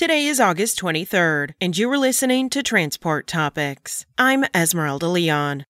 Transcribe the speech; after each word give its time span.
Today 0.00 0.24
is 0.24 0.40
August 0.40 0.80
23rd, 0.80 1.52
and 1.60 1.76
you 1.76 1.92
are 1.92 1.98
listening 1.98 2.48
to 2.48 2.62
Transport 2.62 3.26
Topics. 3.26 4.06
I'm 4.16 4.46
Esmeralda 4.54 5.06
Leon. 5.08 5.66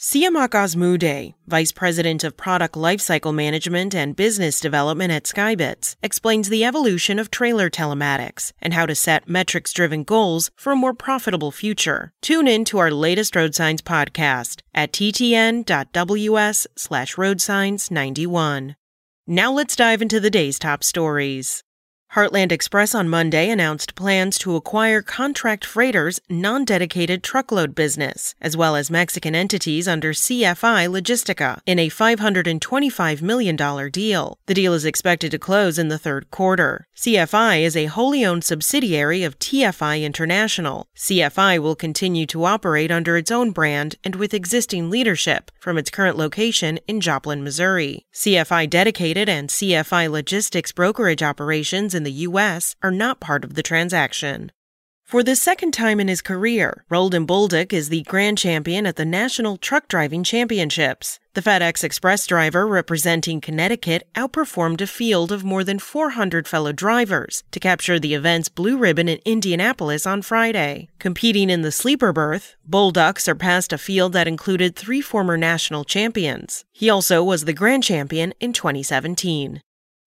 Siamak 0.00 0.52
Azmude, 0.52 1.34
Vice 1.46 1.70
President 1.70 2.24
of 2.24 2.34
Product 2.34 2.76
Lifecycle 2.76 3.34
Management 3.34 3.94
and 3.94 4.16
Business 4.16 4.58
Development 4.58 5.12
at 5.12 5.24
SkyBitz, 5.24 5.96
explains 6.02 6.48
the 6.48 6.64
evolution 6.64 7.18
of 7.18 7.30
trailer 7.30 7.68
telematics 7.68 8.52
and 8.62 8.72
how 8.72 8.86
to 8.86 8.94
set 8.94 9.28
metrics 9.28 9.74
driven 9.74 10.02
goals 10.02 10.50
for 10.56 10.72
a 10.72 10.76
more 10.76 10.94
profitable 10.94 11.50
future. 11.50 12.10
Tune 12.22 12.48
in 12.48 12.64
to 12.64 12.78
our 12.78 12.90
latest 12.90 13.36
Road 13.36 13.54
Signs 13.54 13.82
podcast 13.82 14.62
at 14.74 14.92
ttn.ws 14.92 16.66
slash 16.74 17.16
roadsigns91. 17.16 18.76
Now 19.26 19.52
let's 19.52 19.76
dive 19.76 20.00
into 20.00 20.20
the 20.20 20.30
day's 20.30 20.58
top 20.58 20.82
stories. 20.82 21.62
Heartland 22.14 22.52
Express 22.52 22.94
on 22.94 23.08
Monday 23.08 23.50
announced 23.50 23.96
plans 23.96 24.38
to 24.38 24.54
acquire 24.54 25.02
Contract 25.02 25.64
Freighters' 25.64 26.20
non 26.30 26.64
dedicated 26.64 27.24
truckload 27.24 27.74
business, 27.74 28.36
as 28.40 28.56
well 28.56 28.76
as 28.76 28.88
Mexican 28.88 29.34
entities 29.34 29.88
under 29.88 30.12
CFI 30.12 30.86
Logistica, 30.86 31.60
in 31.66 31.80
a 31.80 31.90
$525 31.90 33.20
million 33.20 33.56
deal. 33.90 34.38
The 34.46 34.54
deal 34.54 34.74
is 34.74 34.84
expected 34.84 35.32
to 35.32 35.40
close 35.40 35.76
in 35.76 35.88
the 35.88 35.98
third 35.98 36.30
quarter. 36.30 36.86
CFI 36.96 37.62
is 37.62 37.76
a 37.76 37.86
wholly 37.86 38.24
owned 38.24 38.44
subsidiary 38.44 39.24
of 39.24 39.40
TFI 39.40 40.04
International. 40.04 40.86
CFI 40.96 41.58
will 41.58 41.74
continue 41.74 42.26
to 42.26 42.44
operate 42.44 42.92
under 42.92 43.16
its 43.16 43.32
own 43.32 43.50
brand 43.50 43.96
and 44.04 44.14
with 44.14 44.32
existing 44.32 44.88
leadership 44.88 45.50
from 45.58 45.76
its 45.76 45.90
current 45.90 46.16
location 46.16 46.78
in 46.86 47.00
Joplin, 47.00 47.42
Missouri. 47.42 48.06
CFI 48.14 48.70
Dedicated 48.70 49.28
and 49.28 49.48
CFI 49.48 50.08
Logistics 50.08 50.70
brokerage 50.70 51.20
operations 51.20 51.92
in 51.92 52.03
the 52.04 52.12
U.S. 52.28 52.76
are 52.82 52.90
not 52.90 53.20
part 53.20 53.44
of 53.44 53.54
the 53.54 53.62
transaction. 53.62 54.52
For 55.04 55.22
the 55.22 55.36
second 55.36 55.72
time 55.72 56.00
in 56.00 56.08
his 56.08 56.22
career, 56.22 56.86
Roldan 56.88 57.26
Bolduc 57.26 57.74
is 57.74 57.90
the 57.90 58.02
grand 58.04 58.38
champion 58.38 58.86
at 58.86 58.96
the 58.96 59.04
National 59.04 59.58
Truck 59.58 59.86
Driving 59.86 60.24
Championships. 60.24 61.20
The 61.34 61.42
FedEx 61.42 61.84
Express 61.84 62.26
driver 62.26 62.66
representing 62.66 63.42
Connecticut 63.42 64.08
outperformed 64.14 64.80
a 64.80 64.86
field 64.86 65.30
of 65.30 65.44
more 65.44 65.62
than 65.62 65.78
400 65.78 66.48
fellow 66.48 66.72
drivers 66.72 67.44
to 67.50 67.60
capture 67.60 67.98
the 67.98 68.14
event's 68.14 68.48
blue 68.48 68.78
ribbon 68.78 69.08
in 69.08 69.18
Indianapolis 69.26 70.06
on 70.06 70.22
Friday. 70.22 70.88
Competing 70.98 71.50
in 71.50 71.60
the 71.60 71.70
sleeper 71.70 72.12
berth, 72.12 72.56
Bolduc 72.68 73.20
surpassed 73.20 73.74
a 73.74 73.78
field 73.78 74.14
that 74.14 74.26
included 74.26 74.74
three 74.74 75.02
former 75.02 75.36
national 75.36 75.84
champions. 75.84 76.64
He 76.72 76.88
also 76.88 77.22
was 77.22 77.44
the 77.44 77.52
grand 77.52 77.82
champion 77.84 78.32
in 78.40 78.54
2017. 78.54 79.60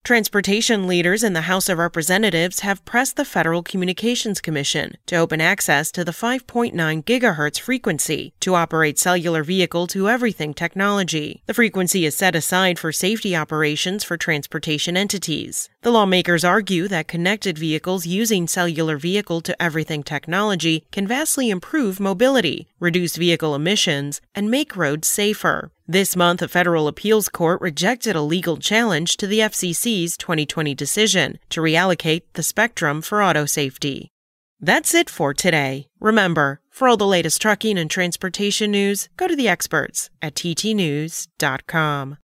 Transportation 0.07 0.87
leaders 0.87 1.21
in 1.21 1.33
the 1.33 1.49
House 1.51 1.67
of 1.67 1.77
Representatives 1.77 2.61
have 2.61 2.85
pressed 2.85 3.17
the 3.17 3.25
Federal 3.25 3.61
Communications 3.61 4.39
Commission 4.39 4.95
to 5.05 5.17
open 5.17 5.41
access 5.41 5.91
to 5.91 6.05
the 6.05 6.13
5.9 6.13 6.71
gigahertz 7.03 7.59
frequency 7.59 8.31
to 8.39 8.55
operate 8.55 8.97
cellular 8.97 9.43
vehicle 9.43 9.85
to 9.87 10.07
everything 10.07 10.53
technology. 10.53 11.43
The 11.45 11.53
frequency 11.53 12.05
is 12.05 12.15
set 12.15 12.37
aside 12.37 12.79
for 12.79 12.93
safety 12.93 13.35
operations 13.35 14.05
for 14.05 14.15
transportation 14.15 14.95
entities. 14.95 15.67
The 15.81 15.91
lawmakers 15.91 16.45
argue 16.45 16.87
that 16.87 17.09
connected 17.09 17.57
vehicles 17.57 18.07
using 18.07 18.47
cellular 18.47 18.95
vehicle 18.95 19.41
to 19.41 19.61
everything 19.61 20.03
technology 20.03 20.85
can 20.89 21.05
vastly 21.05 21.49
improve 21.49 21.99
mobility, 21.99 22.69
reduce 22.79 23.17
vehicle 23.17 23.55
emissions, 23.55 24.21
and 24.33 24.49
make 24.49 24.77
roads 24.77 25.09
safer. 25.09 25.69
This 25.89 26.17
month, 26.17 26.41
a 26.41 26.49
federal 26.49 26.89
appeals 26.89 27.29
court 27.29 27.61
rejected 27.61 28.13
a 28.13 28.21
legal 28.21 28.57
challenge 28.57 29.15
to 29.15 29.25
the 29.25 29.39
FCC's 29.39 30.17
2020 30.17 30.75
decision 30.75 31.39
to 31.49 31.61
reallocate 31.61 32.23
the 32.33 32.43
spectrum 32.43 33.01
for 33.01 33.23
auto 33.23 33.45
safety. 33.45 34.11
That's 34.59 34.93
it 34.93 35.09
for 35.09 35.33
today. 35.33 35.87
Remember, 36.01 36.59
for 36.69 36.89
all 36.89 36.97
the 36.97 37.07
latest 37.07 37.41
trucking 37.41 37.77
and 37.77 37.89
transportation 37.89 38.69
news, 38.69 39.07
go 39.15 39.29
to 39.29 39.35
the 39.37 39.47
experts 39.47 40.09
at 40.21 40.35
ttnews.com. 40.35 42.17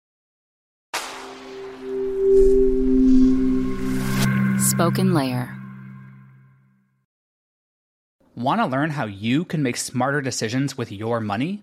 SpokenLayer. 4.72 5.54
Want 8.34 8.62
to 8.62 8.66
learn 8.66 8.88
how 8.88 9.04
you 9.04 9.44
can 9.44 9.62
make 9.62 9.76
smarter 9.76 10.22
decisions 10.22 10.78
with 10.78 10.90
your 10.90 11.20
money? 11.20 11.62